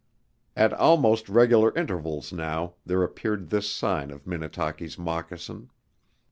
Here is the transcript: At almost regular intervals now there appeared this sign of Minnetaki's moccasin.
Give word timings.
At 0.55 0.73
almost 0.73 1.29
regular 1.29 1.71
intervals 1.77 2.33
now 2.33 2.73
there 2.87 3.03
appeared 3.03 3.51
this 3.51 3.71
sign 3.71 4.09
of 4.09 4.25
Minnetaki's 4.25 4.97
moccasin. 4.97 5.69